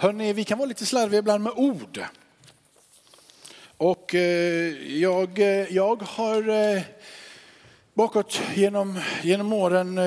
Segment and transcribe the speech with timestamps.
[0.00, 2.04] Hörrni, vi kan vara lite slarviga ibland med ord.
[3.76, 6.82] Och eh, jag, eh, jag har eh,
[7.94, 9.98] bakåt genom, genom åren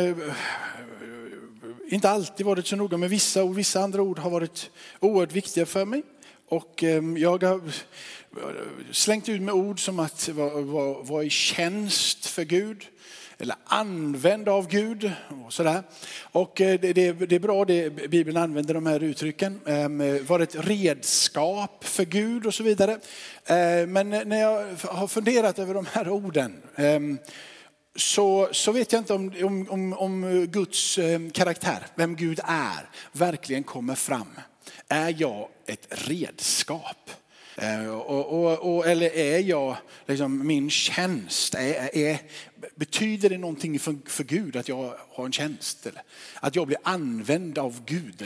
[1.87, 3.55] inte alltid varit så noga med vissa ord.
[3.55, 6.03] Vissa andra ord har varit oerhört viktiga för mig.
[6.47, 6.83] Och
[7.17, 7.61] jag har
[8.91, 12.87] slängt ut med ord som att vara, var, vara i tjänst för Gud
[13.43, 15.11] eller använd av Gud.
[15.45, 15.83] Och, sådär.
[16.21, 19.59] och eh, det, det, det är bra det Bibeln använder de här uttrycken.
[19.65, 22.99] Ehm, var ett redskap för Gud och så vidare.
[23.45, 27.17] Ehm, men när jag har funderat över de här orden ehm,
[27.95, 32.89] så, så vet jag inte om, om, om, om Guds ehm, karaktär, vem Gud är,
[33.11, 34.39] verkligen kommer fram.
[34.87, 37.11] Är jag ett redskap?
[37.55, 42.19] Eh, och, och, och, eller är jag, liksom, min tjänst, är, är,
[42.75, 45.85] betyder det någonting för, för Gud att jag har en tjänst?
[45.85, 46.01] Eller
[46.35, 48.25] att jag blir använd av Gud?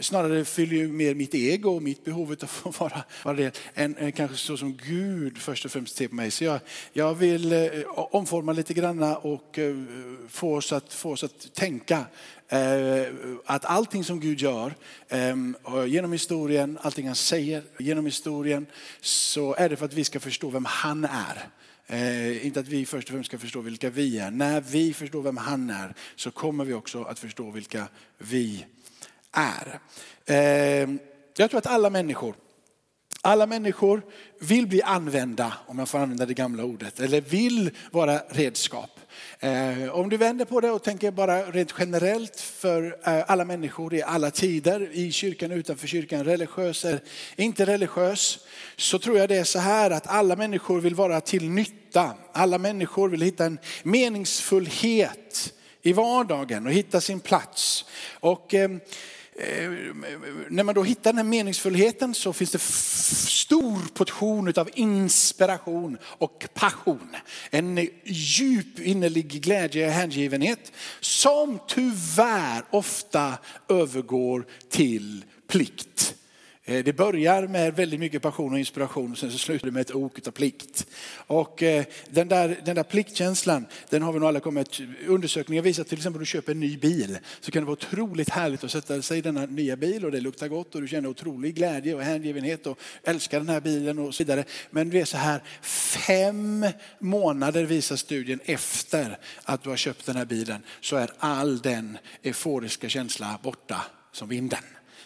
[0.00, 4.12] Snarare fyller ju mer mitt ego och mitt behov av att vara, vara det än
[4.12, 6.30] kanske så som Gud först och främst ser på mig.
[6.30, 6.60] Så jag,
[6.92, 9.76] jag vill eh, omforma lite granna och eh,
[10.28, 12.04] få oss att, få oss att tänka
[12.48, 13.06] Eh,
[13.44, 14.74] att allting som Gud gör
[15.08, 15.36] eh,
[15.86, 18.66] genom historien, allting han säger genom historien
[19.00, 21.48] så är det för att vi ska förstå vem han är.
[21.86, 24.30] Eh, inte att vi först och främst ska förstå vilka vi är.
[24.30, 28.64] När vi förstår vem han är så kommer vi också att förstå vilka vi
[29.34, 29.80] är.
[30.26, 30.98] Ehm,
[31.36, 32.34] jag tror att alla människor
[33.26, 34.02] alla människor
[34.40, 39.00] vill bli använda, om jag får använda det gamla ordet, eller vill vara redskap.
[39.40, 43.94] Ehm, om du vänder på det och tänker bara rent generellt för eh, alla människor
[43.94, 47.00] i alla tider, i kyrkan, utanför kyrkan, religiös eller
[47.36, 48.38] inte religiös,
[48.76, 52.14] så tror jag det är så här att alla människor vill vara till nytta.
[52.32, 57.84] Alla människor vill hitta en meningsfullhet i vardagen och hitta sin plats.
[58.20, 58.70] Och Eh,
[59.36, 59.70] Eh,
[60.48, 66.46] när man då hittar den här meningsfullheten så finns det stor portion av inspiration och
[66.54, 67.16] passion.
[67.50, 76.14] En djup innerlig glädje och hängivenhet som tyvärr ofta övergår till plikt.
[76.66, 79.80] Eh, det börjar med väldigt mycket passion och inspiration och sen så slutar det med
[79.80, 80.86] ett ok av plikt.
[81.26, 84.80] Och eh, den där, den där pliktkänslan, den har vi nog alla kommit.
[85.06, 88.30] Undersökningar visar till exempel att du köper en ny bil så kan det vara otroligt
[88.30, 91.08] härligt att sätta sig i denna nya bil och det luktar gott och du känner
[91.08, 94.44] otrolig glädje och hängivenhet och älskar den här bilen och så vidare.
[94.70, 95.42] Men det är så här,
[96.06, 96.66] fem
[96.98, 101.98] månader visar studien efter att du har köpt den här bilen så är all den
[102.22, 104.64] euforiska känsla borta som vinden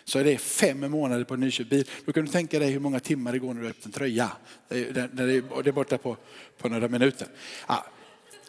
[0.09, 1.85] så är det fem månader på en nyköpt bil.
[2.07, 3.93] Då kan du tänka dig hur många timmar det går när du har köpt en
[3.93, 4.31] tröja.
[4.69, 6.17] Det är borta på,
[6.59, 7.29] på några minuter.
[7.69, 7.87] Ja.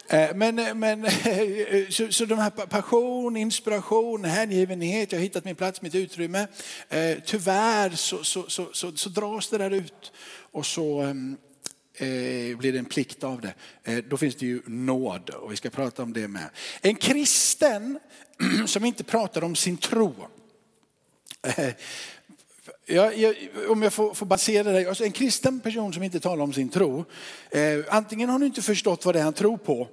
[0.08, 1.06] Eh, men, eh, men
[1.90, 6.46] så, så de här passion, inspiration, hängivenhet, jag har hittat min plats, mitt utrymme.
[6.88, 10.12] Eh, tyvärr så, så, så, så, så dras det där ut
[10.52, 11.36] och så mm,
[12.58, 14.02] blir det en plikt av det.
[14.08, 16.50] Då finns det ju nåd och vi ska prata om det med.
[16.80, 17.98] En kristen
[18.66, 20.14] som inte pratar om sin tro
[21.42, 21.74] Eh,
[22.86, 23.34] jag, jag,
[23.68, 26.68] om jag får, får basera det, alltså en kristen person som inte talar om sin
[26.68, 27.04] tro,
[27.50, 29.88] eh, antingen har han inte förstått vad det är han tror på,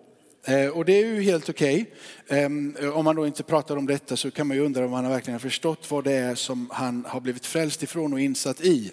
[0.45, 1.91] eh, och det är ju helt okej.
[2.25, 2.39] Okay.
[2.39, 5.09] Eh, om man då inte pratar om detta så kan man ju undra om han
[5.09, 8.91] verkligen har förstått vad det är som han har blivit frälst ifrån och insatt i.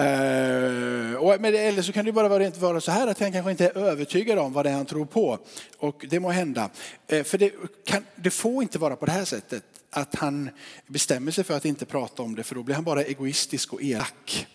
[0.00, 3.32] Uh, och, men, eller så kan det bara vara, rent vara så här att han
[3.32, 5.38] kanske inte är övertygad om vad det är han tror på.
[5.78, 6.70] Och det må hända.
[7.12, 7.52] Uh, för det,
[7.84, 10.50] kan, det får inte vara på det här sättet att han
[10.86, 13.82] bestämmer sig för att inte prata om det för då blir han bara egoistisk och
[13.82, 14.46] elak.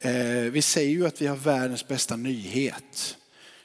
[0.00, 3.16] Eh, vi säger ju att vi har världens bästa nyhet.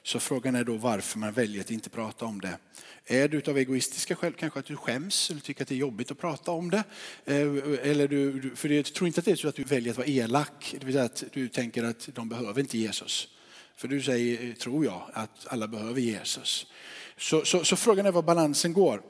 [0.03, 2.57] Så frågan är då varför man väljer att inte prata om det.
[3.05, 6.11] Är du av egoistiska skäl kanske att du skäms eller tycker att det är jobbigt
[6.11, 6.83] att prata om det?
[7.25, 9.97] Eh, eller du, för jag tror inte att det är så att du väljer att
[9.97, 13.27] vara elak, det vill säga att du tänker att de behöver inte Jesus.
[13.75, 16.67] För du säger, tror jag, att alla behöver Jesus.
[17.19, 19.02] Så, så, så frågan är var balansen går.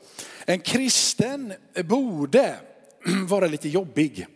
[0.45, 1.53] En kristen
[1.83, 2.55] borde
[3.27, 4.27] vara lite jobbig.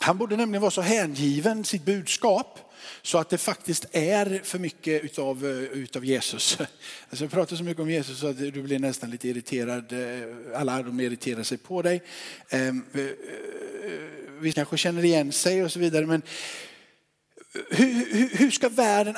[0.00, 2.58] Han borde nämligen vara så hängiven sitt budskap
[3.02, 6.58] så att det faktiskt är för mycket utav, eh, utav Jesus.
[7.10, 9.92] Alltså jag pratar så mycket om Jesus att du blir nästan lite irriterad.
[9.92, 12.02] Eh, alla de irriterar sig på dig.
[12.50, 13.00] Ehm, eh,
[14.40, 16.06] vi kanske känner igen sig och så vidare.
[16.06, 16.22] Men
[17.70, 19.16] hur, hur, hur ska världen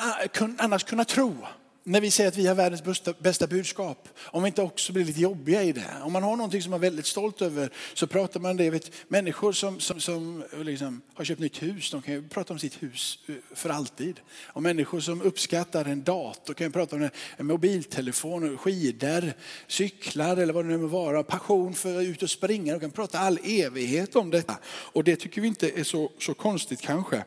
[0.57, 1.45] annars kunna tro?
[1.89, 5.05] När vi säger att vi har världens bästa, bästa budskap, om vi inte också blir
[5.05, 5.87] lite jobbiga i det.
[6.03, 8.69] Om man har någonting som man är väldigt stolt över så pratar man om det.
[8.69, 12.59] Vet, människor som, som, som liksom har köpt nytt hus, de kan ju prata om
[12.59, 14.19] sitt hus eh, för alltid.
[14.43, 19.33] Och människor som uppskattar en dator kan ju prata om en mobiltelefon, skidor,
[19.67, 21.23] cyklar eller vad det nu må vara.
[21.23, 24.57] Passion för att ut och springa, de kan prata all evighet om detta.
[24.67, 27.23] Och det tycker vi inte är så, så konstigt kanske.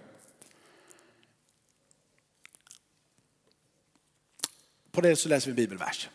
[4.92, 6.08] På det så läser vi en bibelvers.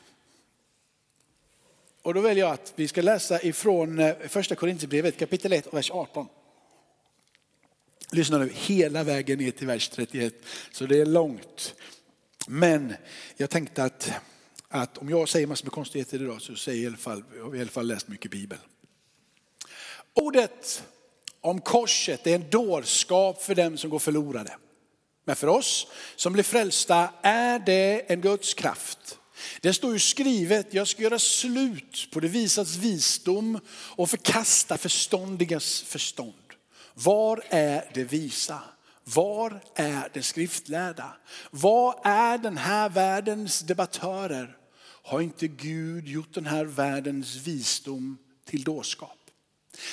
[2.02, 5.92] Och då väljer jag att vi ska läsa ifrån eh, första Korinthierbrevet kapitel 1 vers
[5.92, 6.28] 18.
[8.12, 10.34] Lyssna nu hela vägen ner till vers 31,
[10.72, 11.76] så det är långt.
[12.48, 12.94] Men
[13.38, 14.12] jag tänkte att,
[14.68, 17.58] att om jag säger massor med konstigheter idag så säger i alla fall, har vi
[17.58, 18.58] i alla fall läst mycket bibel.
[20.14, 20.84] Ordet
[21.42, 24.58] om korset är en dårskap för dem som går förlorade.
[25.28, 29.20] Men för oss som blir frälsta är det en Guds kraft.
[29.62, 35.82] Det står ju skrivet, jag ska göra slut på det visas visdom och förkasta förståndigas
[35.82, 36.34] förstånd.
[36.94, 38.62] Var är det visa?
[39.04, 41.18] Var är det skriftlärda?
[41.52, 44.58] Vad är den här världens debattörer?
[45.04, 49.27] Har inte Gud gjort den här världens visdom till dårskap?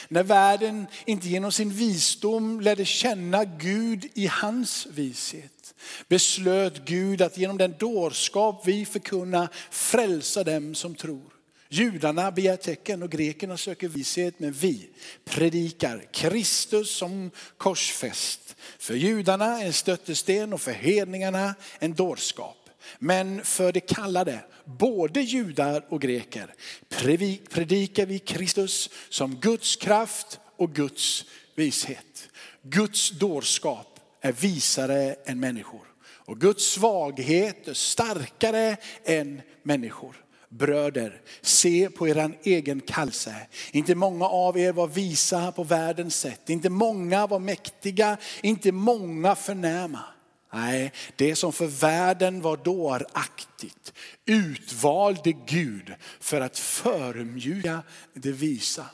[0.08, 5.75] När världen inte genom sin visdom lärde känna Gud i hans vishet
[6.08, 11.34] beslöt Gud att genom den dårskap vi förkunna frälsa dem som tror.
[11.69, 14.88] Judarna begär tecken och grekerna söker vishet men vi
[15.25, 18.56] predikar Kristus som korsfäst.
[18.78, 22.63] För judarna en stöttesten och för hedningarna en dårskap.
[22.98, 26.54] Men för det kallade, både judar och greker,
[27.50, 32.28] predikar vi Kristus som Guds kraft och Guds vishet.
[32.62, 35.94] Guds dårskap är visare än människor
[36.26, 40.16] och Guds svaghet är starkare än människor.
[40.48, 43.34] Bröder, se på er egen kallelse.
[43.72, 46.50] Inte många av er var visa på världens sätt.
[46.50, 50.04] Inte många var mäktiga, inte många förnäma.
[50.54, 53.92] Nej, det som för världen var dåraktigt
[54.26, 57.82] utvalde Gud för att förmjuka
[58.14, 58.86] det visa.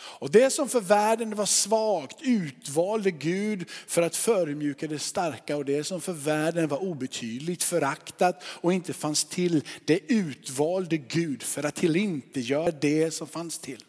[0.00, 5.56] Och det som för världen var svagt utvalde Gud för att förmjuka det starka.
[5.56, 11.42] Och det som för världen var obetydligt, föraktat och inte fanns till, det utvalde Gud
[11.42, 13.84] för att tillintetgöra det som fanns till.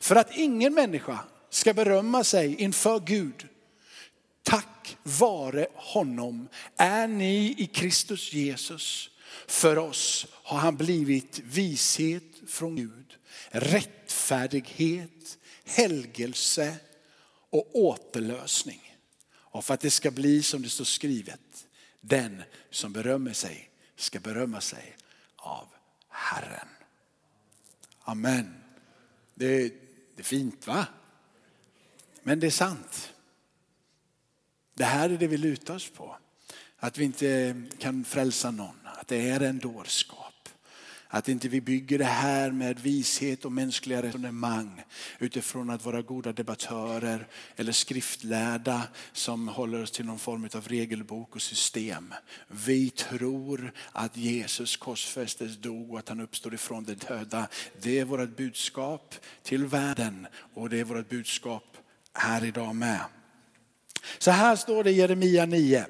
[0.00, 1.18] För att ingen människa
[1.50, 3.48] ska berömma sig inför Gud.
[4.44, 9.10] Tack vare honom är ni i Kristus Jesus.
[9.46, 13.16] För oss har han blivit vishet från Gud,
[13.50, 16.76] rättfärdighet, helgelse
[17.50, 18.96] och återlösning.
[19.26, 21.66] Och för att det ska bli som det står skrivet,
[22.00, 24.96] den som berömmer sig ska berömma sig
[25.36, 25.68] av
[26.08, 26.68] Herren.
[28.00, 28.54] Amen.
[29.34, 29.68] Det,
[30.16, 30.86] det är fint va?
[32.22, 33.13] Men det är sant.
[34.74, 36.16] Det här är det vi lutar oss på.
[36.78, 40.48] Att vi inte kan frälsa någon, att det är en dårskap.
[41.08, 44.82] Att inte vi bygger det här med vishet och mänskliga resonemang
[45.18, 47.26] utifrån att vara goda debattörer
[47.56, 48.82] eller skriftlärda
[49.12, 52.14] som håller oss till någon form av regelbok och system.
[52.48, 57.48] Vi tror att Jesus korsfästes, dog och att han uppstod ifrån de döda.
[57.82, 61.76] Det är vårt budskap till världen och det är vårt budskap
[62.12, 63.00] här idag med.
[64.18, 65.86] Så här står det i Jeremia 9.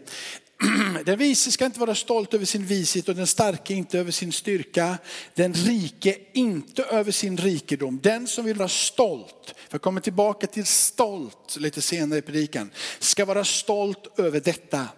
[1.05, 4.33] Den vise ska inte vara stolt över sin vishet och den starke inte över sin
[4.33, 4.99] styrka.
[5.35, 8.01] Den rike inte över sin rikedom.
[8.03, 12.71] Den som vill vara stolt, för jag kommer tillbaka till stolt lite senare i predikan,
[12.99, 14.89] ska vara stolt över detta.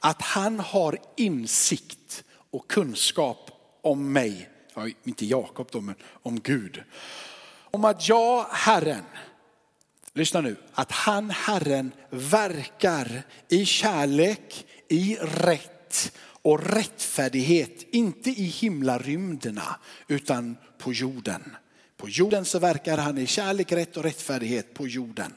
[0.00, 3.50] Att han har insikt och kunskap
[3.82, 4.48] om mig.
[4.74, 6.82] Ja, inte Jakob då, men om Gud.
[7.70, 9.04] Om att jag, Herren,
[10.14, 19.76] lyssna nu, att han, Herren, verkar i kärlek, i rätt och rättfärdighet, inte i himlarymderna
[20.08, 21.56] utan på jorden.
[21.96, 25.32] På jorden så verkar han i kärlek, rätt och rättfärdighet på jorden.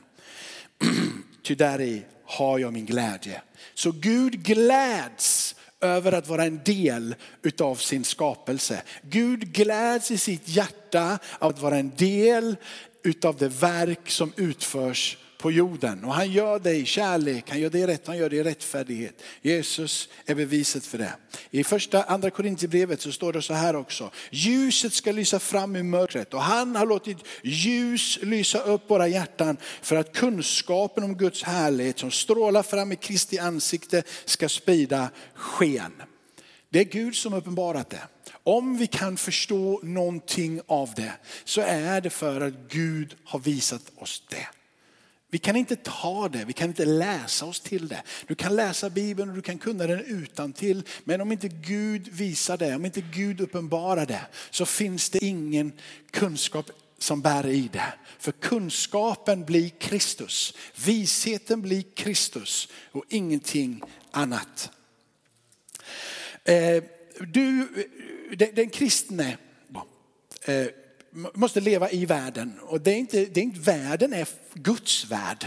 [1.43, 3.41] Ty där i har jag min glädje.
[3.73, 8.81] Så Gud gläds över att vara en del utav sin skapelse.
[9.01, 12.55] Gud gläds i sitt hjärta av att vara en del
[13.05, 16.03] utav det verk som utförs på jorden.
[16.03, 18.43] Och han gör det i kärlek, han gör det i rätt, han gör det i
[18.43, 19.21] rättfärdighet.
[19.41, 21.13] Jesus är beviset för det.
[21.51, 24.11] I första andra Korintierbrevet så står det så här också.
[24.31, 29.57] Ljuset ska lysa fram i mörkret och han har låtit ljus lysa upp våra hjärtan
[29.81, 35.91] för att kunskapen om Guds härlighet som strålar fram i Kristi ansikte ska sprida sken.
[36.75, 38.01] Det är Gud som uppenbarat det.
[38.43, 41.13] Om vi kan förstå någonting av det
[41.43, 44.47] så är det för att Gud har visat oss det.
[45.29, 48.03] Vi kan inte ta det, vi kan inte läsa oss till det.
[48.27, 52.07] Du kan läsa Bibeln och du kan kunna den utan till, men om inte Gud
[52.07, 55.73] visar det, om inte Gud uppenbarar det, så finns det ingen
[56.11, 57.93] kunskap som bär i det.
[58.19, 60.53] För kunskapen blir Kristus,
[60.85, 64.71] visheten blir Kristus och ingenting annat.
[66.45, 66.83] Eh,
[67.19, 67.67] du,
[68.53, 69.37] den kristne
[70.45, 70.67] eh,
[71.33, 72.59] måste leva i världen.
[72.61, 75.45] Och det är inte, det är inte, världen är Guds värld.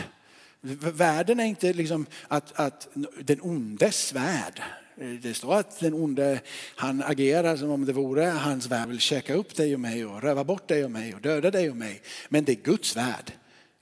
[0.80, 2.88] Världen är inte liksom att, att
[3.20, 4.62] den ondes värld.
[5.00, 6.40] Eh, det står att den onde
[6.76, 10.22] han agerar som om det vore hans värld, vill käka upp dig och mig och
[10.22, 12.02] röva bort dig och mig och döda dig och mig.
[12.28, 13.32] Men det är Guds värld.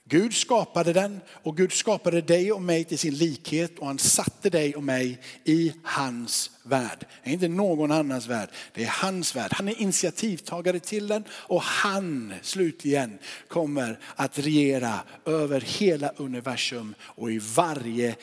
[0.09, 4.49] Gud skapade den och Gud skapade dig och mig till sin likhet och han satte
[4.49, 7.05] dig och mig i hans värld.
[7.23, 9.51] Det är inte någon annans värld, det är hans värld.
[9.53, 17.31] Han är initiativtagare till den och han slutligen kommer att regera över hela universum och
[17.31, 18.15] i varje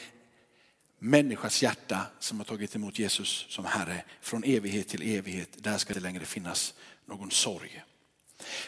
[0.99, 5.49] människas hjärta som har tagit emot Jesus som Herre från evighet till evighet.
[5.57, 6.75] Där ska det längre finnas
[7.07, 7.83] någon sorg.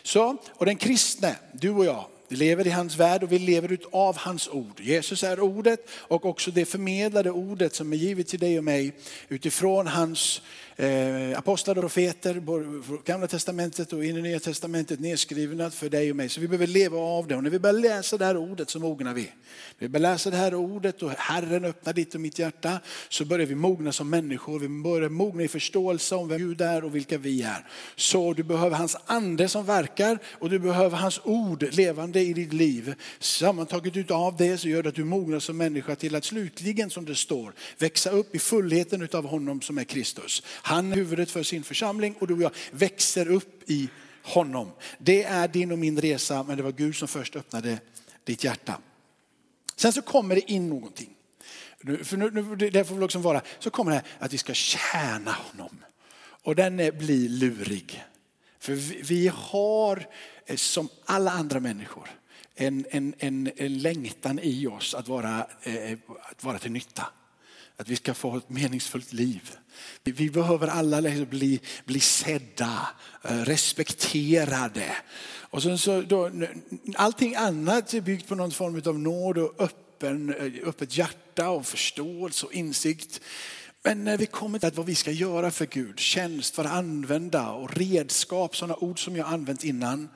[0.03, 3.79] Så, och den kristne, du och jag, vi lever i hans värld och vi lever
[3.93, 4.81] av hans ord.
[4.81, 8.93] Jesus är ordet och också det förmedlade ordet som är givet till dig och mig
[9.29, 10.43] utifrån hans
[10.77, 12.33] eh, apostlar och profeter,
[12.83, 16.29] från gamla testamentet och in i nya testamentet nedskrivna för dig och mig.
[16.29, 17.37] Så vi behöver leva av det.
[17.37, 19.23] Och när vi börjar läsa det här ordet så mognar vi.
[19.23, 19.31] När
[19.79, 23.47] vi börjar läsa det här ordet och Herren öppnar ditt och mitt hjärta så börjar
[23.47, 24.59] vi mogna som människor.
[24.59, 27.67] Vi börjar mogna i förståelse om vem Gud är och vilka vi är.
[27.97, 32.53] Så du behöver hans ande som verkar och du behöver hans ord levande i ditt
[32.53, 32.95] liv.
[33.19, 37.05] Sammantaget utav det så gör det att du mognar som människa till att slutligen som
[37.05, 40.43] det står växa upp i fullheten utav honom som är Kristus.
[40.67, 43.89] Han är huvudet för sin församling och du och jag växer upp i
[44.23, 44.71] honom.
[44.99, 47.79] Det är din och min resa, men det var Gud som först öppnade
[48.25, 48.79] ditt hjärta.
[49.77, 51.11] Sen så kommer det in någonting.
[52.03, 55.33] För nu, nu, det får väl också vara, så kommer det att vi ska tjäna
[55.33, 55.85] honom.
[56.21, 58.05] Och den blir lurig.
[58.59, 60.07] För vi, vi har
[60.47, 62.11] eh, som alla andra människor
[62.55, 65.99] en, en, en, en längtan i oss att vara, eh,
[66.31, 67.07] att vara till nytta.
[67.79, 69.51] Att vi ska få ett meningsfullt liv.
[70.05, 72.89] Vi behöver alla liksom bli, bli sedda,
[73.25, 74.97] eh, respekterade.
[75.51, 76.31] Och sen så då,
[76.95, 81.67] allting annat är byggt på någon form av nåd och öppen, eh, öppet hjärta och
[81.67, 83.21] förståelse och insikt.
[83.83, 87.77] Men när vi kommer till vad vi ska göra för Gud, tjänst, vara använda och
[87.77, 90.09] redskap, sådana ord som jag använt innan,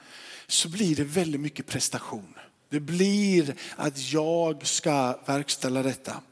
[0.47, 2.35] så blir det väldigt mycket prestation.
[2.71, 6.23] Det blir att jag ska verkställa detta.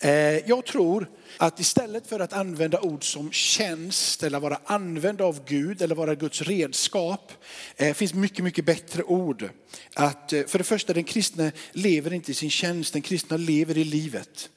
[0.00, 0.10] Eh,
[0.48, 5.82] jag tror att istället för att använda ord som tjänst eller vara använd av Gud
[5.82, 7.32] eller vara Guds redskap
[7.76, 9.48] eh, finns mycket, mycket bättre ord.
[9.94, 13.78] Att, eh, för det första, den kristna lever inte i sin tjänst, den kristna lever
[13.78, 14.50] i livet.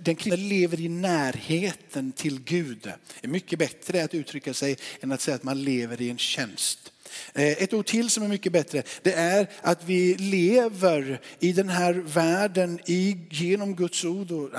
[0.00, 2.78] Den kristna lever i närheten till Gud.
[2.82, 6.18] Det är mycket bättre att uttrycka sig än att säga att man lever i en
[6.18, 6.92] tjänst.
[7.34, 11.68] Eh, ett ord till som är mycket bättre, det är att vi lever i den
[11.68, 14.50] här världen i, genom Guds ord och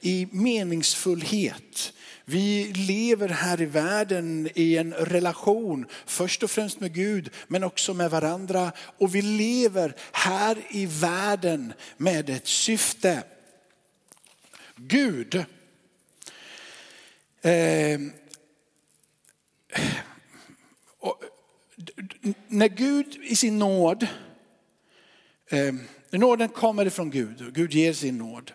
[0.00, 1.92] i meningsfullhet.
[2.24, 7.94] Vi lever här i världen i en relation, först och främst med Gud, men också
[7.94, 8.72] med varandra.
[8.98, 13.22] Och vi lever här i världen med ett syfte.
[14.76, 15.44] Gud
[17.42, 18.00] eh,
[22.48, 24.06] när Gud i sin nåd,
[25.50, 25.74] eh,
[26.10, 28.52] nåden kommer ifrån Gud, Gud ger sin nåd.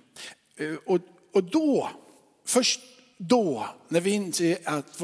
[0.58, 1.00] Eh, och,
[1.34, 1.90] och då,
[2.46, 2.82] först
[3.18, 5.02] då, när vi inser att,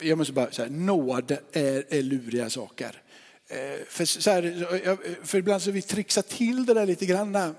[0.00, 3.02] jag måste bara säga, nåd är, är luriga saker.
[3.48, 7.34] Eh, för, så här, för ibland så vi trixar till det där lite grann.
[7.34, 7.50] Eh,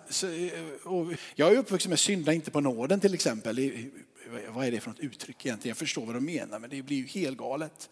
[1.35, 3.81] jag är uppvuxen med synda inte på nåden till exempel.
[4.49, 5.71] Vad är det för något uttryck egentligen?
[5.71, 7.89] Jag förstår vad de menar men det blir ju helt galet.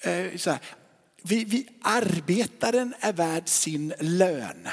[0.00, 0.60] Eh, så här,
[1.26, 4.68] vi, vi, arbetaren är värd sin lön.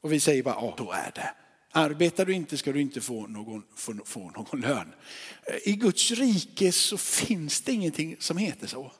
[0.00, 1.34] Och vi säger bara, ja då är det.
[1.70, 4.94] Arbetar du inte ska du inte få någon, få, få någon lön.
[5.64, 8.92] I Guds rike så finns det ingenting som heter så.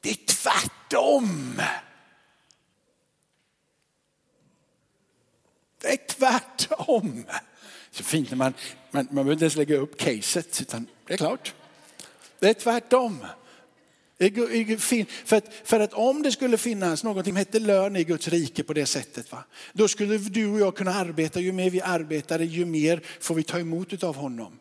[0.00, 1.62] Det är tvärtom.
[5.80, 7.24] Det är tvärtom.
[7.90, 8.54] Så fint när man,
[8.90, 11.54] man, man behöver inte ens lägga upp caset utan det är klart.
[12.38, 13.26] Det är tvärtom.
[15.24, 18.62] För att, för att om det skulle finnas något som hette lön i Guds rike
[18.62, 19.44] på det sättet, va?
[19.72, 21.40] då skulle du och jag kunna arbeta.
[21.40, 24.58] Ju mer vi arbetar, ju mer får vi ta emot av honom.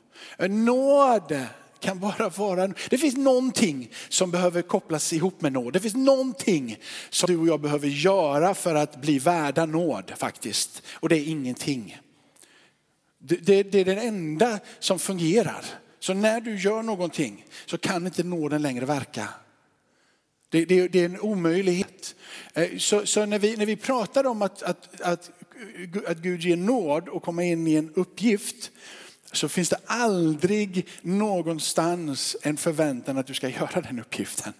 [0.49, 1.45] Nåd
[1.79, 5.73] kan bara vara, det finns någonting som behöver kopplas ihop med nåd.
[5.73, 6.77] Det finns någonting
[7.09, 10.83] som du och jag behöver göra för att bli värda nåd faktiskt.
[10.91, 11.97] Och det är ingenting.
[13.19, 15.65] Det, det, det är det enda som fungerar.
[16.05, 19.29] Så när du gör någonting så kan inte nåden längre verka.
[20.49, 22.15] Det, det, det, är en omöjlighet.
[22.53, 25.31] Eh, så, så, när, vi, när vi pratar om att, att, att,
[26.07, 28.71] att Gud ger nåd och komma in i en uppgift
[29.31, 34.53] så finns det aldrig någonstans en förväntan att du ska göra den uppgiften.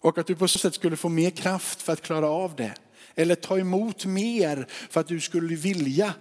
[0.00, 2.74] Och att du på så sätt skulle få mer kraft för att klara av det.
[3.14, 6.14] Eller ta emot mer för att du skulle vilja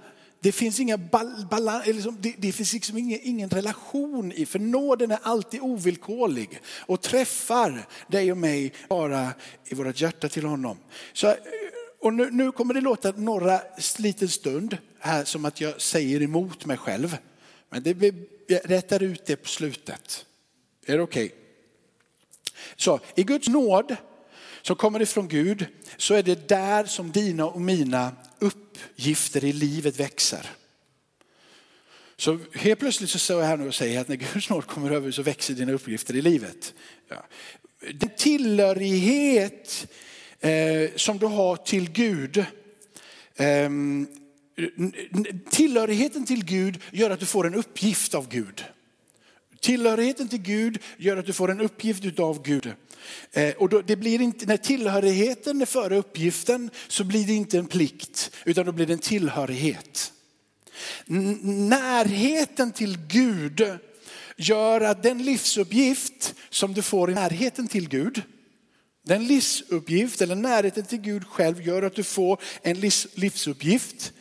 [0.44, 5.12] det finns, inga balans, liksom, det, det, finns liksom ingen, ingen, relation i, för nåden
[5.12, 9.34] är alltid ovillkorlig och träffar dig och mig bara
[9.66, 10.78] i vårt hjärta till honom.
[11.14, 11.36] Så,
[12.00, 13.62] och nu, nu kommer det låta några
[13.98, 17.18] liten stund här som att jag säger emot mig själv.
[17.70, 18.14] Men det,
[18.48, 20.26] jag rättar ut det på slutet.
[20.86, 21.26] Är det okej?
[21.26, 21.38] Okay?
[22.76, 23.96] Så i Guds nåd
[24.62, 25.66] som kommer ifrån Gud
[25.98, 28.12] så är det där som dina och mina
[28.72, 30.50] uppgifter i livet växer.
[32.18, 34.92] Så helt plötsligt så står jag här nu och säger att när Gud snart kommer
[34.92, 36.74] över så växer dina uppgifter i livet.
[37.10, 37.26] Ja.
[37.94, 39.88] Den tillhörighet
[40.40, 42.38] eh, som du har till Gud,
[43.36, 43.70] eh,
[45.50, 48.64] tillhörigheten till Gud gör att du får en uppgift av Gud.
[49.62, 52.74] Tillhörigheten till Gud gör att du får en uppgift av Gud.
[53.32, 57.58] Eh, och då, det blir inte, när tillhörigheten är före uppgiften så blir det inte
[57.58, 60.14] en plikt utan då blir det en tillhörighet.
[61.06, 63.78] Närheten till Gud
[64.38, 68.22] gör att den livsuppgift som du får i närheten till Gud,
[69.06, 72.80] den livsuppgift eller närheten till Gud själv gör att du får en
[73.16, 74.14] livsuppgift.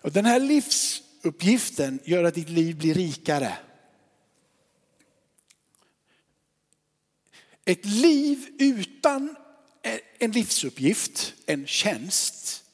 [0.00, 3.52] Och den här livsuppgiften gör att ditt liv blir rikare.
[7.64, 9.36] Ett liv utan
[10.18, 12.64] en livsuppgift, en tjänst,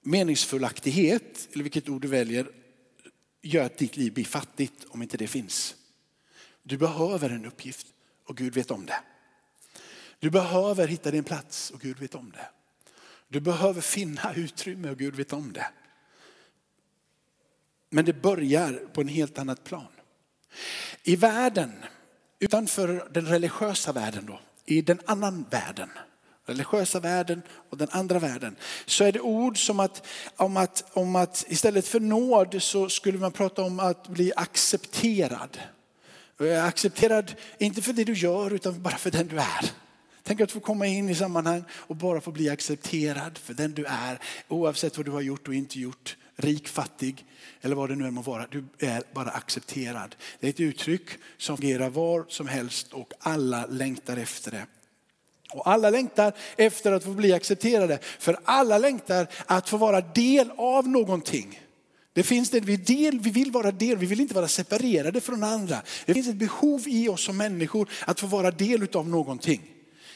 [0.00, 2.50] meningsfullaktighet, eller vilket ord du väljer,
[3.42, 5.74] gör att ditt liv blir fattigt om inte det finns.
[6.62, 7.86] Du behöver en uppgift
[8.24, 9.00] och Gud vet om det.
[10.18, 12.48] Du behöver hitta din plats och Gud vet om det.
[13.28, 15.66] Du behöver finna utrymme och Gud vet om det.
[17.90, 19.92] Men det börjar på en helt annat plan.
[21.02, 21.72] I världen
[22.42, 25.88] utanför den religiösa världen då, i den annan världen,
[26.46, 31.16] religiösa världen och den andra världen, så är det ord som att, om att, om
[31.16, 35.58] att istället för nåd så skulle man prata om att bli accepterad.
[36.62, 39.70] Accepterad, inte för det du gör utan bara för den du är.
[40.22, 43.84] Tänk att få komma in i sammanhang och bara få bli accepterad för den du
[43.84, 44.18] är.
[44.48, 46.16] Oavsett vad du har gjort och inte gjort.
[46.36, 47.24] Rik, fattig
[47.60, 48.46] eller vad det nu än må vara.
[48.50, 50.16] Du är bara accepterad.
[50.40, 54.66] Det är ett uttryck som fungerar var som helst och alla längtar efter det.
[55.52, 57.98] Och alla längtar efter att få bli accepterade.
[58.02, 61.60] För alla längtar att få vara del av någonting.
[62.12, 65.42] Det finns det, vi, del, vi vill vara del, vi vill inte vara separerade från
[65.42, 65.82] andra.
[66.06, 69.62] Det finns ett behov i oss som människor att få vara del av någonting.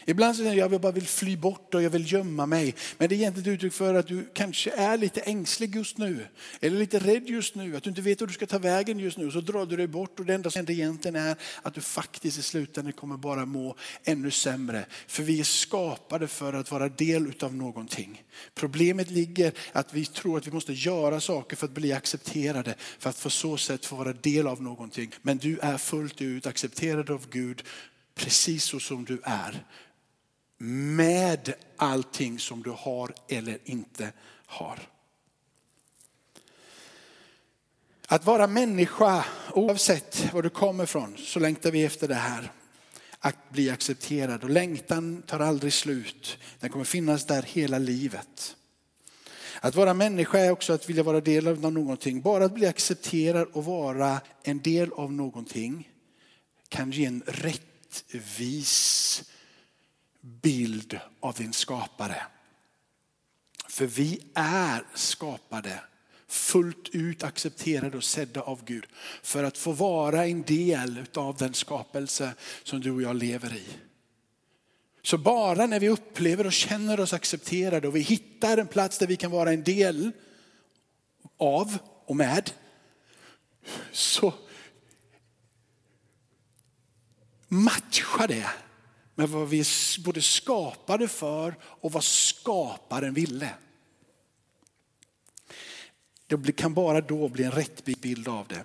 [0.09, 2.75] Ibland säger jag att jag bara vill fly bort och jag vill gömma mig.
[2.99, 6.27] Men det är egentligen ett uttryck för att du kanske är lite ängslig just nu.
[6.61, 9.19] Eller lite rädd just nu, att du inte vet hur du ska ta vägen just
[9.19, 9.31] nu.
[9.31, 12.39] Så drar du dig bort och det enda som händer egentligen är att du faktiskt
[12.39, 14.87] i slutändan kommer bara må ännu sämre.
[15.07, 18.23] För vi är skapade för att vara del av någonting.
[18.55, 22.75] Problemet ligger att vi tror att vi måste göra saker för att bli accepterade.
[22.99, 25.13] För att på så sätt få vara del av någonting.
[25.23, 27.63] Men du är fullt ut accepterad av Gud
[28.15, 29.65] precis så som du är
[30.59, 34.13] med allting som du har eller inte
[34.47, 34.79] har.
[38.09, 42.53] Att vara människa, oavsett var du kommer ifrån, så längtar vi efter det här.
[43.19, 44.45] Att bli accepterad.
[44.45, 46.39] Och längtan tar aldrig slut.
[46.61, 48.57] Den kommer finnas där hela livet.
[49.61, 52.21] Att vara människa är också att vilja vara del av någonting.
[52.21, 55.91] Bara att bli accepterad och vara en del av någonting
[56.69, 58.77] kan ge en rättvis
[60.27, 62.23] bild av din skapare.
[63.69, 65.81] För vi är skapade
[66.29, 68.87] fullt ut accepterade och sedda av Gud
[69.23, 73.67] för att få vara en del av den skapelse som du och jag lever i.
[75.03, 79.07] Så bara när vi upplever och känner oss accepterade och vi hittar en plats där
[79.07, 80.13] vi kan vara en del
[81.39, 82.51] av och med
[83.93, 84.35] så
[87.49, 88.51] matchar det
[89.17, 93.51] med vad vi är både skapade för och vad skaparen ville.
[96.27, 98.65] Det kan bara då bli en rättvis bild av det.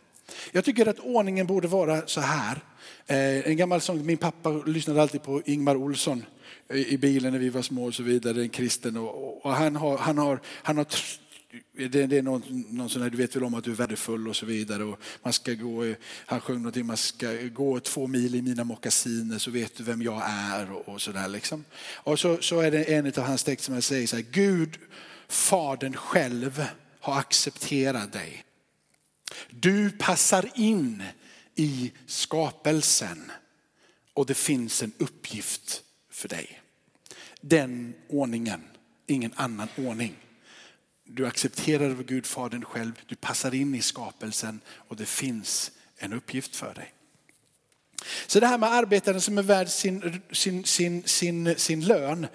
[0.52, 2.64] Jag tycker att ordningen borde vara så här.
[3.08, 6.26] Eh, en gammal sång, min pappa lyssnade alltid på Ingmar Olsson
[6.74, 8.98] i bilen när vi var små och så vidare, en kristen.
[8.98, 10.86] Och, och han har, han har, han har
[11.74, 14.28] det, det är någon, någon sån här, du vet väl om att du är värdefull
[14.28, 14.84] och så vidare.
[14.84, 19.38] Och man ska gå, han sjöng någonting, man ska gå två mil i mina mockasiner
[19.38, 21.66] så vet du vem jag är och, och sådär liksom.
[21.94, 24.78] Och så, så är det en av hans texter som säger så här, Gud,
[25.28, 26.66] Fadern själv
[27.00, 28.44] har accepterat dig.
[29.50, 31.04] Du passar in
[31.56, 33.32] i skapelsen
[34.14, 36.62] och det finns en uppgift för dig.
[37.42, 38.62] Den ordningen,
[39.08, 40.16] ingen annan ordning.
[41.13, 46.13] Du accepterar av Gud Fadern själv, du passar in i skapelsen och det finns en
[46.13, 46.93] uppgift för dig.
[48.28, 52.28] Så det här med arbetaren som är värd sin, sin, sin, sin, sin lön.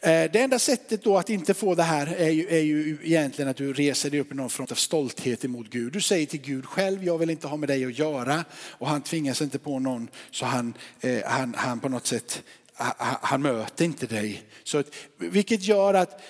[0.00, 3.48] Eh, det enda sättet då att inte få det här är ju, är ju egentligen
[3.50, 5.92] att du reser dig upp i någon form av stolthet emot Gud.
[5.92, 8.44] Du säger till Gud själv, jag vill inte ha med dig att göra.
[8.52, 12.42] Och han tvingas inte på någon så han, eh, han, han på något sätt,
[12.74, 14.42] han, möter inte dig.
[14.64, 14.82] Så
[15.18, 16.22] vilket gör att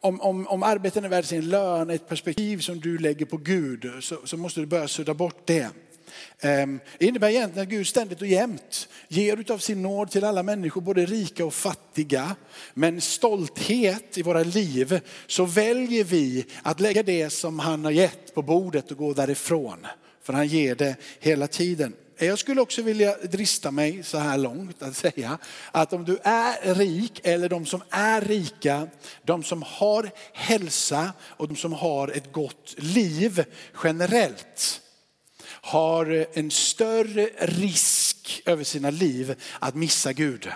[0.00, 3.90] om, om, om arbeten är värd sin lön, ett perspektiv som du lägger på Gud,
[4.00, 5.68] så, så måste du börja sudda bort det.
[6.40, 10.42] Ehm, det innebär egentligen att Gud ständigt och jämt ger av sin nåd till alla
[10.42, 12.36] människor, både rika och fattiga.
[12.74, 18.34] Men stolthet i våra liv så väljer vi att lägga det som han har gett
[18.34, 19.86] på bordet och gå därifrån.
[20.22, 21.94] För han ger det hela tiden.
[22.20, 25.38] Jag skulle också vilja drista mig så här långt att säga
[25.70, 28.88] att om du är rik eller de som är rika,
[29.22, 33.44] de som har hälsa och de som har ett gott liv
[33.84, 34.80] generellt
[35.46, 40.48] har en större risk över sina liv att missa Gud.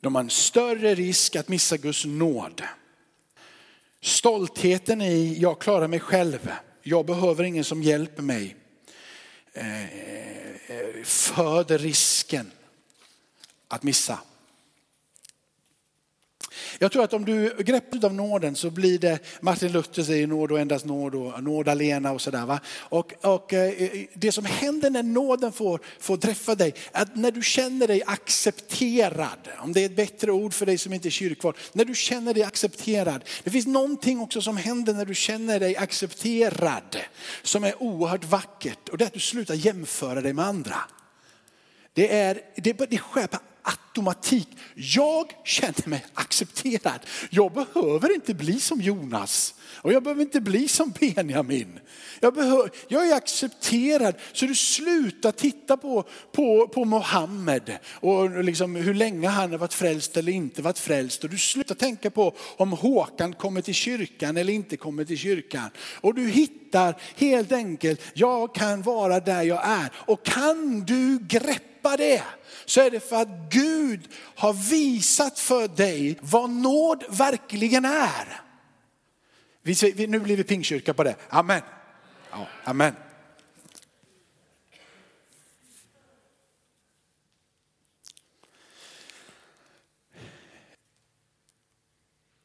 [0.00, 2.62] De har en större risk att missa Guds nåd.
[4.00, 8.56] Stoltheten i jag klarar mig själv, jag behöver ingen som hjälper mig
[9.58, 12.50] Eh, eh, föder risken
[13.68, 14.18] att missa.
[16.80, 20.52] Jag tror att om du greppar av nåden så blir det, Martin Luther säger nåd
[20.52, 22.58] och endast nåd och nåd alena och sådär.
[22.78, 27.30] Och, och eh, eh, det som händer när nåden får, får träffa dig, att när
[27.30, 31.10] du känner dig accepterad, om det är ett bättre ord för dig som inte är
[31.10, 33.24] kyrkvald, när du känner dig accepterad.
[33.44, 36.96] Det finns någonting också som händer när du känner dig accepterad,
[37.42, 40.76] som är oerhört vackert och det är att du slutar jämföra dig med andra.
[41.92, 44.48] Det, är, det, det sker på automatik.
[44.74, 47.00] Jag känner mig accepterad.
[47.30, 51.80] Jag behöver inte bli som Jonas och jag behöver inte bli som Benjamin.
[52.20, 58.74] Jag, behöver, jag är accepterad så du slutar titta på, på, på Mohammed och liksom
[58.76, 61.24] hur länge han har varit frälst eller inte varit frälst.
[61.24, 65.70] Och du slutar tänka på om Håkan kommer till kyrkan eller inte kommer till kyrkan.
[66.00, 69.92] Och du hittar helt enkelt, jag kan vara där jag är.
[69.94, 72.22] Och kan du greppa det
[72.64, 78.40] så är det för att Gud har visat för dig vad nåd verkligen är.
[80.06, 81.16] nu blir vi pingkyrka på det.
[81.28, 81.62] Amen.
[82.30, 82.94] Ja, amen.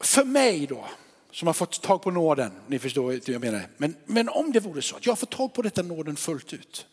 [0.00, 0.88] För mig då,
[1.30, 3.68] som har fått tag på nåden, ni förstår inte vad jag menar.
[3.76, 6.52] Men, men om det vore så att jag har fått tag på detta nåden fullt
[6.52, 6.86] ut.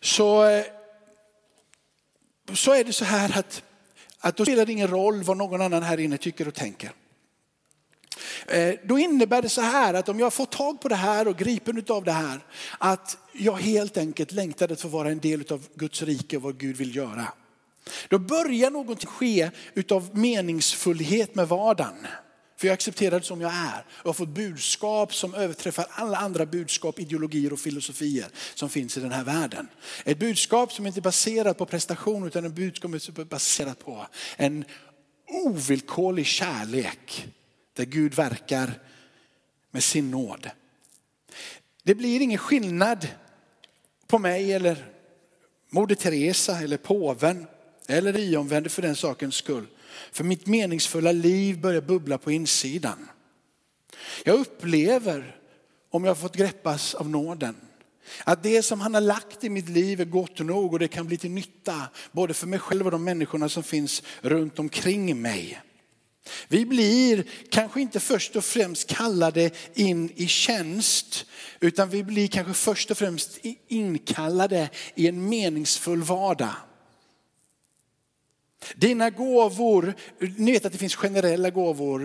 [0.00, 0.64] Så eh,
[2.52, 3.62] så är det så här att,
[4.18, 6.92] att då spelar det ingen roll vad någon annan här inne tycker och tänker.
[8.46, 11.36] Eh, då innebär det så här att om jag får tag på det här och
[11.36, 12.40] gripen av det här,
[12.78, 16.58] att jag helt enkelt längtar att få vara en del av Guds rike och vad
[16.58, 17.26] Gud vill göra.
[18.08, 22.06] Då börjar någonting ske utav meningsfullhet med vardagen.
[22.64, 23.84] För jag accepterar det som jag är.
[24.02, 29.00] Jag har fått budskap som överträffar alla andra budskap, ideologier och filosofier som finns i
[29.00, 29.68] den här världen.
[30.04, 34.06] Ett budskap som inte är baserat på prestation utan ett budskap som är baserat på
[34.36, 34.64] en
[35.28, 37.26] ovillkorlig kärlek
[37.72, 38.80] där Gud verkar
[39.70, 40.50] med sin nåd.
[41.82, 43.08] Det blir ingen skillnad
[44.06, 44.86] på mig eller
[45.70, 47.46] Moder Teresa eller påven
[47.88, 49.66] eller iomvände för den sakens skull.
[50.12, 53.08] För mitt meningsfulla liv börjar bubbla på insidan.
[54.24, 55.36] Jag upplever,
[55.90, 57.56] om jag har fått greppas av nåden,
[58.24, 61.06] att det som han har lagt i mitt liv är gott nog och det kan
[61.06, 65.60] bli till nytta både för mig själv och de människorna som finns runt omkring mig.
[66.48, 71.26] Vi blir kanske inte först och främst kallade in i tjänst,
[71.60, 76.54] utan vi blir kanske först och främst inkallade i en meningsfull vardag.
[78.76, 79.94] Dina gåvor,
[80.36, 82.00] ni vet att det finns generella gåvor.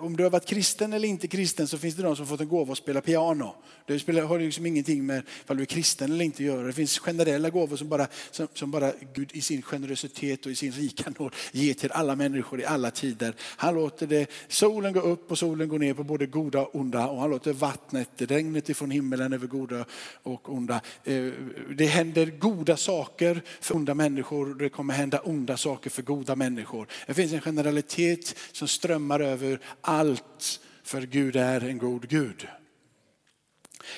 [0.00, 2.48] Om du har varit kristen eller inte kristen så finns det de som fått en
[2.48, 3.54] gåva att spela piano.
[3.86, 6.66] Det spelar, har liksom ingenting med om du är kristen eller inte att göra.
[6.66, 10.54] Det finns generella gåvor som bara, som, som, bara Gud i sin generositet och i
[10.54, 13.34] sin rika nåd ger till alla människor i alla tider.
[13.40, 17.06] Han låter det, solen gå upp och solen gå ner på både goda och onda
[17.06, 19.84] och han låter vattnet, regnet ifrån himmelen över goda
[20.22, 20.80] och onda.
[21.04, 21.32] Eh,
[21.76, 26.36] det händer goda saker för onda människor och det kommer hända onda saker för goda
[26.36, 26.88] människor.
[27.06, 32.48] Det finns en generalitet som strömmar över allt för Gud är en god Gud.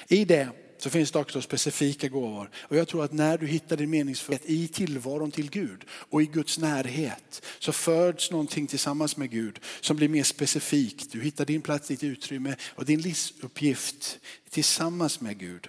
[0.09, 0.49] I det
[0.79, 2.51] så finns det också specifika gåvor.
[2.57, 6.27] Och jag tror att när du hittar din meningsfullhet i tillvaron till Gud och i
[6.27, 11.13] Guds närhet så föds någonting tillsammans med Gud som blir mer specifikt.
[11.13, 14.19] Du hittar din plats, ditt utrymme och din livsuppgift
[14.51, 15.69] tillsammans med Gud.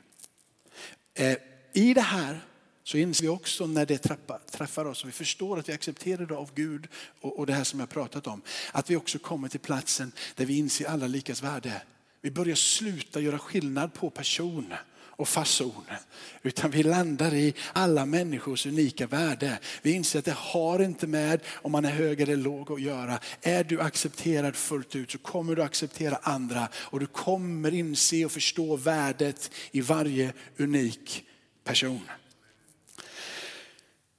[1.14, 1.38] Eh,
[1.74, 2.42] I det här
[2.90, 3.98] så inser vi också när det
[4.52, 6.88] träffar oss och vi förstår att vi accepterar det av Gud
[7.22, 8.42] och det här som jag pratat om.
[8.72, 11.82] Att vi också kommer till platsen där vi inser alla likas värde.
[12.22, 15.84] Vi börjar sluta göra skillnad på person och fason.
[16.42, 19.60] Utan vi landar i alla människors unika värde.
[19.82, 23.20] Vi inser att det har inte med om man är hög eller låg att göra.
[23.42, 28.32] Är du accepterad fullt ut så kommer du acceptera andra och du kommer inse och
[28.32, 31.26] förstå värdet i varje unik
[31.64, 32.02] person.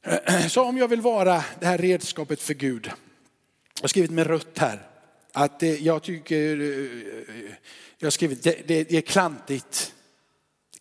[0.48, 2.86] Så om jag vill vara det här redskapet för Gud.
[2.86, 4.86] Jag har skrivit med rött här.
[5.32, 7.52] Att jag tycker, eh,
[7.98, 9.94] jag har skrivit, det, det är klantigt.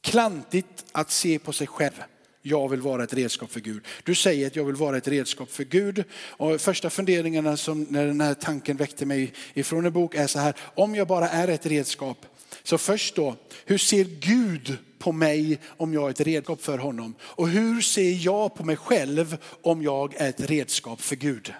[0.01, 2.03] Klantigt att se på sig själv.
[2.41, 3.86] Jag vill vara ett redskap för Gud.
[4.03, 6.03] Du säger att jag vill vara ett redskap för Gud.
[6.13, 10.39] Och första funderingarna som när den här tanken väckte mig ifrån en bok är så
[10.39, 10.53] här.
[10.75, 12.25] Om jag bara är ett redskap.
[12.63, 13.35] Så först då,
[13.65, 17.15] hur ser Gud på mig om jag är ett redskap för honom?
[17.21, 21.53] Och hur ser jag på mig själv om jag är ett redskap för Gud?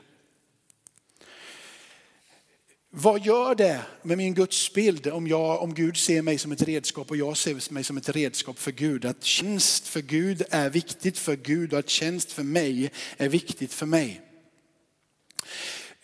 [2.92, 7.10] Vad gör det med min gudsbild om, jag, om Gud ser mig som ett redskap
[7.10, 9.06] och jag ser mig som ett redskap för Gud?
[9.06, 13.74] Att tjänst för Gud är viktigt för Gud och att tjänst för mig är viktigt
[13.74, 14.22] för mig.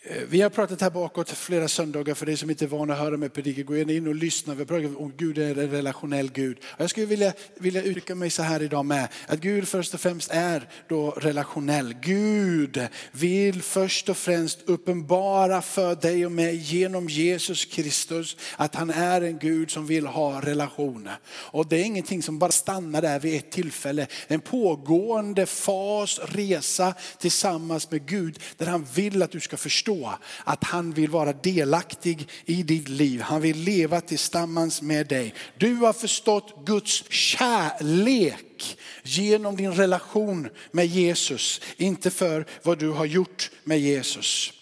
[0.08, 2.98] Eh, vi har pratat här bakåt flera söndagar för dig som inte är van att
[2.98, 3.62] höra mig predika.
[3.62, 4.54] Gå gärna in och lyssna.
[4.54, 6.58] Vi har pratat om Gud är en relationell Gud.
[6.76, 9.08] Jag skulle vilja, vilja uttrycka mig så här idag med.
[9.26, 11.94] Att Gud först och främst är då relationell.
[12.02, 18.90] Gud vill först och främst uppenbara för dig och mig genom Jesus Kristus att han
[18.90, 21.18] är en Gud som vill ha relationer.
[21.28, 24.06] Och det är ingenting som bara stannar där vid ett tillfälle.
[24.26, 29.95] En pågående fas, resa tillsammans med Gud där han vill att du ska förstå
[30.44, 33.20] att han vill vara delaktig i ditt liv.
[33.20, 35.34] Han vill leva tillsammans med dig.
[35.58, 43.04] Du har förstått Guds kärlek genom din relation med Jesus, inte för vad du har
[43.04, 44.52] gjort med Jesus.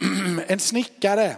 [0.46, 1.36] En snickare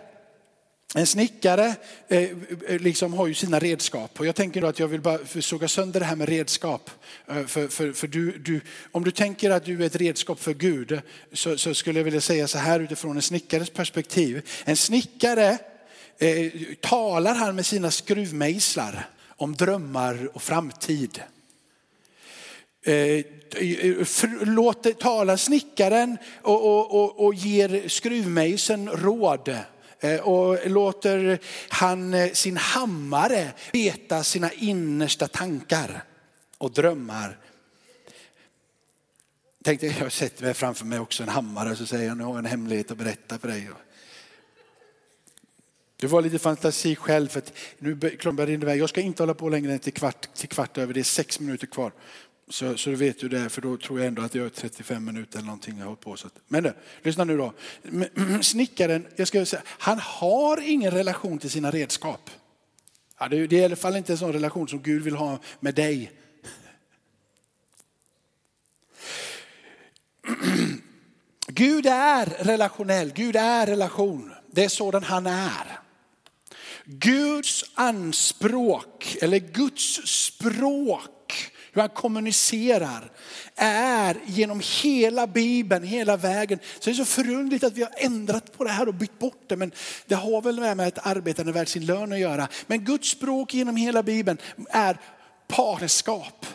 [0.96, 1.74] en snickare
[2.08, 5.18] eh, eh, liksom har ju sina redskap och jag tänker då att jag vill bara
[5.40, 6.90] såga sönder det här med redskap.
[7.28, 8.60] Eh, för, för, för du, du,
[8.92, 11.00] om du tänker att du är ett redskap för Gud
[11.32, 14.48] så, så, skulle jag vilja säga så här utifrån en snickares perspektiv.
[14.64, 15.58] En snickare
[16.18, 21.22] eh, talar han med sina skruvmejslar om drömmar och framtid.
[22.82, 23.24] Eh,
[24.40, 29.56] låter, talar snickaren och, och, och, och ger skruvmejseln råd
[30.00, 36.04] Eh, och låter han eh, sin hammare veta sina innersta tankar
[36.58, 37.38] och drömmar.
[39.64, 42.38] Tänkte jag sätter mig framför mig också en hammare så säger jag nu har jag
[42.38, 43.68] en hemlighet att berätta för dig.
[45.96, 48.80] Du var lite fantasi själv för att nu börjar det iväg.
[48.80, 50.94] Jag ska inte hålla på längre än till kvart, till kvart över.
[50.94, 51.92] Det är sex minuter kvar.
[52.48, 55.38] Så, så vet ju det, för då tror jag ändå att jag är 35 minuter
[55.38, 56.16] eller någonting jag har på.
[56.16, 57.52] Så att, men det, lyssna nu då.
[58.42, 62.30] Snickaren, jag ska säga, han har ingen relation till sina redskap.
[63.18, 65.38] Ja, det, det är i alla fall inte en sån relation som Gud vill ha
[65.60, 66.12] med dig.
[71.46, 74.32] Gud är relationell, Gud är relation.
[74.50, 75.80] Det är sådan han är.
[76.84, 81.10] Guds anspråk, eller Guds språk
[81.74, 83.10] hur han kommunicerar
[83.56, 86.58] är genom hela Bibeln, hela vägen.
[86.78, 89.42] Så det är så förundligt att vi har ändrat på det här och bytt bort
[89.46, 89.56] det.
[89.56, 89.72] Men
[90.06, 92.48] det har väl med ett arbetande värd sin lön att göra.
[92.66, 94.38] Men Guds språk genom hela Bibeln
[94.70, 94.98] är
[95.48, 96.46] partnerskap.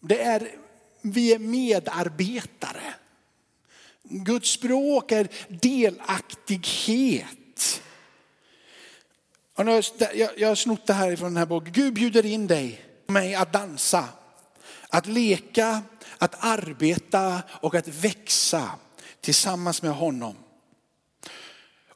[0.00, 0.48] Det är,
[1.02, 2.94] vi är medarbetare.
[4.02, 7.26] Guds språk är delaktighet.
[10.36, 11.72] jag, har snott det här ifrån den här boken.
[11.72, 14.08] Gud bjuder in dig mig att dansa
[14.96, 15.82] att leka,
[16.18, 18.70] att arbeta och att växa
[19.20, 20.36] tillsammans med honom.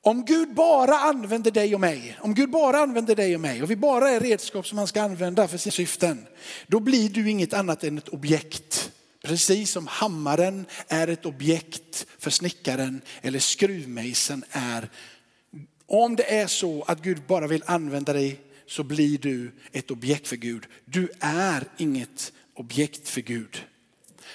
[0.03, 3.71] Om Gud bara använder dig och mig, om Gud bara använder dig och mig och
[3.71, 6.27] vi bara är redskap som han ska använda för sina syften,
[6.67, 8.91] då blir du inget annat än ett objekt.
[9.25, 14.91] Precis som hammaren är ett objekt för snickaren eller skruvmejseln är.
[15.87, 20.29] Om det är så att Gud bara vill använda dig så blir du ett objekt
[20.29, 20.67] för Gud.
[20.85, 23.67] Du är inget objekt för Gud.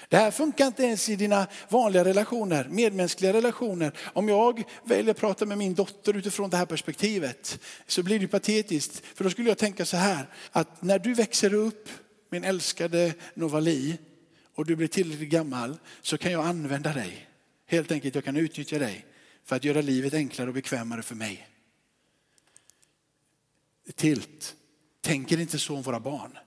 [0.09, 3.91] Det här funkar inte ens i dina vanliga relationer, medmänskliga relationer.
[4.13, 8.27] Om jag väljer att prata med min dotter utifrån det här perspektivet så blir det
[8.27, 9.05] patetiskt.
[9.05, 11.89] För då skulle jag tänka så här, att när du växer upp,
[12.29, 13.97] min älskade Novali,
[14.55, 17.29] och du blir tillräckligt gammal så kan jag använda dig.
[17.67, 19.05] Helt enkelt, jag kan utnyttja dig
[19.43, 21.47] för att göra livet enklare och bekvämare för mig.
[23.95, 24.55] Tilt,
[25.01, 26.37] tänker inte så om våra barn.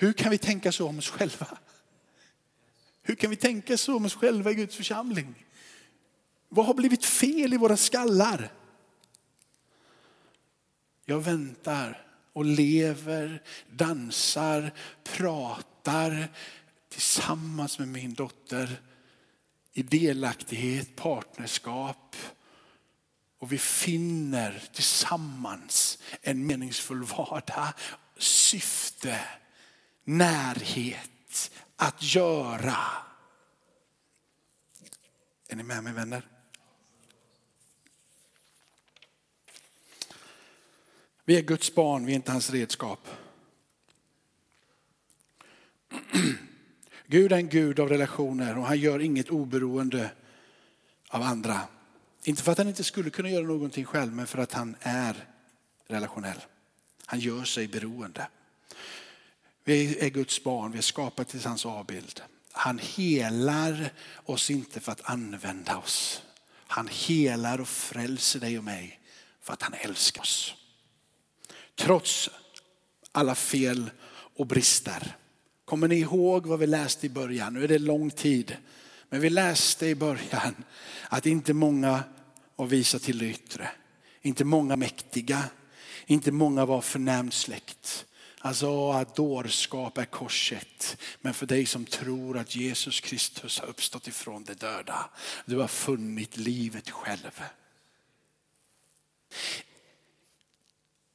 [0.00, 1.58] Hur kan vi tänka så om oss själva?
[3.02, 5.46] Hur kan vi tänka så om oss själva i Guds församling?
[6.48, 8.52] Vad har blivit fel i våra skallar?
[11.04, 14.72] Jag väntar och lever, dansar,
[15.04, 16.28] pratar
[16.88, 18.82] tillsammans med min dotter
[19.72, 22.16] i delaktighet, partnerskap.
[23.38, 27.72] Och vi finner tillsammans en meningsfull vardag,
[28.18, 29.20] syfte,
[30.08, 32.76] närhet, att göra.
[35.48, 36.28] Är ni med mig vänner?
[41.24, 43.08] Vi är Guds barn, vi är inte hans redskap.
[47.06, 50.10] Gud är en Gud av relationer och han gör inget oberoende
[51.08, 51.60] av andra.
[52.24, 55.28] Inte för att han inte skulle kunna göra någonting själv, men för att han är
[55.86, 56.40] relationell.
[57.06, 58.28] Han gör sig beroende.
[59.68, 62.20] Vi är Guds barn, vi är skapade till hans avbild.
[62.52, 63.92] Han helar
[64.24, 66.22] oss inte för att använda oss.
[66.66, 69.00] Han helar och frälser dig och mig
[69.42, 70.54] för att han älskar oss.
[71.74, 72.30] Trots
[73.12, 73.90] alla fel
[74.36, 75.16] och brister.
[75.64, 77.54] Kommer ni ihåg vad vi läste i början?
[77.54, 78.56] Nu är det lång tid.
[79.08, 80.64] Men vi läste i början
[81.08, 82.02] att inte många
[82.56, 83.70] var visa till det yttre.
[84.22, 85.44] Inte många mäktiga.
[86.06, 88.04] Inte många var förnämnd släkt.
[88.40, 90.96] Alltså att dårskap är korset.
[91.20, 95.10] Men för dig som tror att Jesus Kristus har uppstått ifrån de döda.
[95.44, 97.42] Du har funnit livet själv.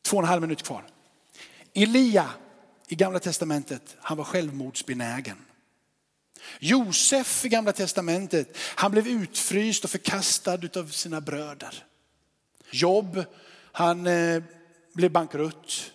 [0.01, 0.85] Två och en halv minut kvar.
[1.73, 2.29] Elia
[2.87, 5.37] i gamla testamentet, han var självmordsbenägen.
[6.59, 11.85] Josef i gamla testamentet, han blev utfryst och förkastad av sina bröder.
[12.71, 13.25] Jobb,
[13.71, 14.43] han eh,
[14.93, 15.92] blev bankrutt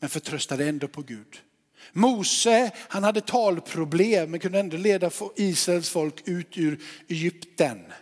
[0.00, 1.40] men förtröstade ändå på Gud.
[1.92, 7.92] Mose, han hade talproblem men kunde ändå leda Israels folk ut ur Egypten.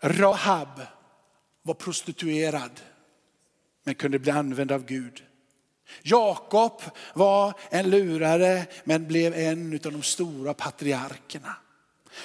[0.00, 0.80] Rahab
[1.62, 2.80] var prostituerad
[3.84, 5.22] men kunde bli använd av Gud.
[6.02, 6.82] Jakob
[7.14, 11.56] var en lurare men blev en av de stora patriarkerna.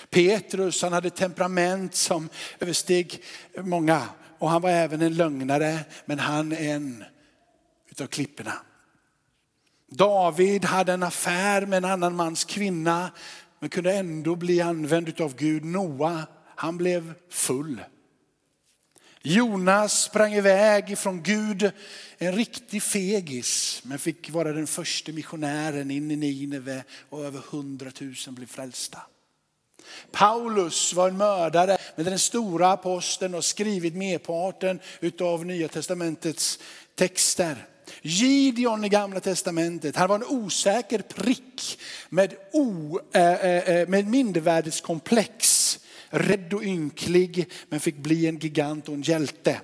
[0.10, 3.24] Petrus han hade temperament som översteg
[3.58, 4.08] många
[4.40, 7.04] och han var även en lögnare men han en
[7.92, 8.54] utav klipporna.
[9.88, 13.12] David hade en affär med en annan mans kvinna
[13.60, 15.66] men kunde ändå bli använd av Gud.
[15.66, 17.82] Noa, han blev full.
[19.24, 21.72] Jonas sprang iväg ifrån Gud,
[22.18, 28.36] en riktig fegis, men fick vara den första missionären in i Nineve och över hundratusen
[28.36, 29.00] blev frälsta.
[30.12, 34.80] Paulus var en mördare, men den stora aposteln har skrivit merparten
[35.20, 36.60] av Nya Testamentets
[36.96, 37.68] texter.
[38.02, 44.08] Gideon i gamla testamentet, han var en osäker prick med, o, eh, eh, eh, med
[44.08, 45.68] mindervärdeskomplex.
[46.10, 49.62] Rädd och ynklig men fick bli en gigant och en hjälte.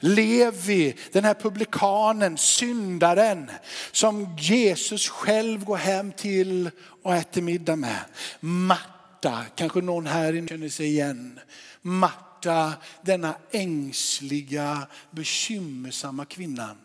[0.00, 3.50] Levi, den här publikanen, syndaren
[3.92, 6.70] som Jesus själv går hem till
[7.02, 8.00] och äter middag med.
[8.40, 11.40] Marta, kanske någon här inne känner sig igen.
[11.82, 16.76] Marta, denna ängsliga, bekymmersamma kvinnan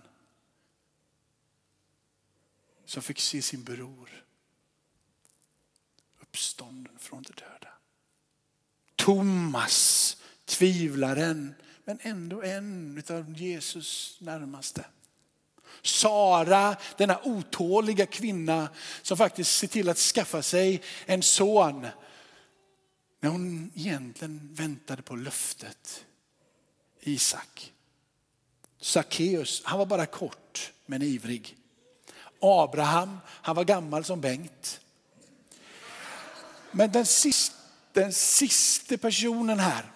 [2.85, 4.25] som fick se sin bror
[6.35, 7.73] uppstånden från de döda.
[8.95, 14.85] Thomas, tvivlaren, men ändå en av Jesus närmaste.
[15.81, 18.69] Sara, denna otåliga kvinna
[19.01, 21.87] som faktiskt ser till att skaffa sig en son.
[23.19, 26.05] När hon egentligen väntade på löftet.
[26.99, 27.73] Isak.
[28.79, 31.57] Sackeus, han var bara kort men ivrig.
[32.45, 34.79] Abraham, han var gammal som Bengt.
[36.71, 37.55] Men den sista,
[37.93, 39.91] den sista personen här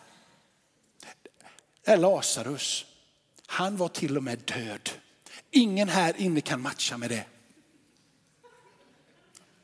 [1.84, 2.86] är Lazarus.
[3.47, 4.89] Han var till och med död.
[5.52, 7.26] Ingen här inne kan matcha med det.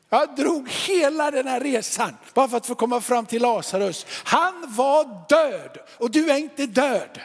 [0.08, 4.06] Jag drog hela den här resan bara för att få komma fram till Lazarus.
[4.08, 7.20] Han var död och du är inte död.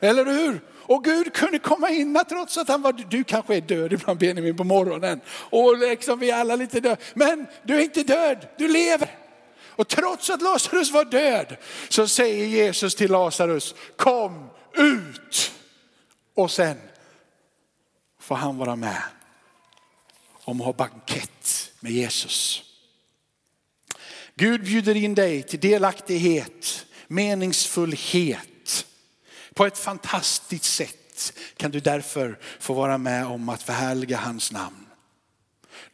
[0.00, 0.60] Eller hur?
[0.86, 4.56] Och Gud kunde komma in trots att han var, du kanske är död ibland Benjamin
[4.56, 5.20] på morgonen.
[5.28, 6.96] Och liksom vi är alla lite döda.
[7.14, 9.18] Men du är inte död, du lever.
[9.76, 11.56] Och trots att Lazarus var död
[11.88, 15.52] så säger Jesus till Lazarus, kom ut.
[16.34, 16.76] Och sen
[18.20, 19.02] får han vara med
[20.44, 22.62] om att ha bankett med Jesus.
[24.34, 28.48] Gud bjuder in dig till delaktighet, meningsfullhet.
[29.54, 34.86] På ett fantastiskt sätt kan du därför få vara med om att förhärliga hans namn.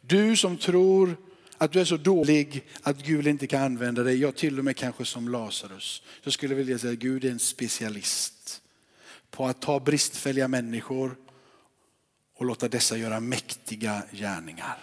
[0.01, 1.17] Du som tror
[1.57, 4.77] att du är så dålig att Gud inte kan använda dig, ja till och med
[4.77, 8.61] kanske som Lazarus, så skulle jag vilja säga att Gud är en specialist
[9.31, 11.15] på att ta bristfälliga människor
[12.37, 14.77] och låta dessa göra mäktiga gärningar.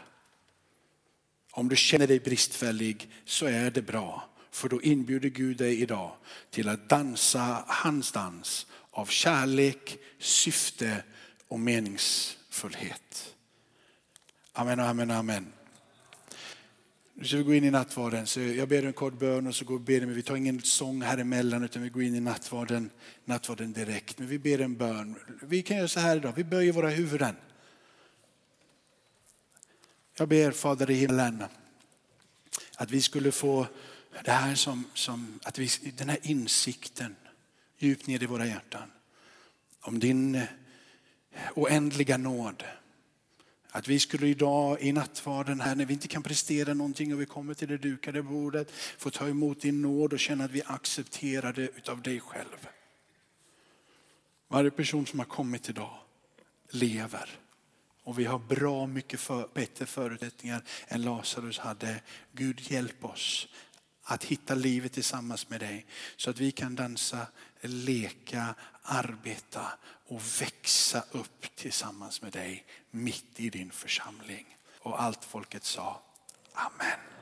[1.50, 4.28] Om du känner dig bristfällig så är det bra.
[4.50, 6.12] För då inbjuder Gud dig idag
[6.50, 11.02] till att dansa hans dans av kärlek, syfte
[11.48, 13.34] och meningsfullhet.
[14.52, 15.52] Amen, amen, amen.
[17.20, 18.26] Nu ska vi gå in i nattvarden.
[18.26, 21.02] Så jag ber en kort bön och så går ber men Vi tar ingen sång
[21.02, 22.90] här emellan utan vi går in i nattvarden,
[23.24, 24.18] nattvarden direkt.
[24.18, 25.14] Men vi ber en bön.
[25.42, 26.32] Vi kan göra så här idag.
[26.36, 27.36] Vi böjer våra huvuden.
[30.16, 31.44] Jag ber Fader i himlen
[32.76, 33.66] att vi skulle få
[34.24, 37.16] det här som, som att vi, den här insikten
[37.78, 38.90] djupt ner i våra hjärtan.
[39.80, 40.48] Om din eh,
[41.54, 42.64] oändliga nåd.
[43.70, 47.26] Att vi skulle idag i nattvarden här när vi inte kan prestera någonting och vi
[47.26, 51.52] kommer till det dukade bordet få ta emot din nåd och känna att vi accepterar
[51.52, 52.68] det utav dig själv.
[54.48, 55.98] Varje person som har kommit idag
[56.70, 57.38] lever
[58.02, 62.00] och vi har bra mycket för, bättre förutsättningar än Lazarus hade.
[62.32, 63.48] Gud hjälp oss
[64.10, 65.86] att hitta livet tillsammans med dig
[66.16, 67.26] så att vi kan dansa,
[67.60, 69.72] leka, arbeta
[70.06, 74.56] och växa upp tillsammans med dig mitt i din församling.
[74.78, 76.02] Och allt folket sa
[76.52, 77.17] Amen.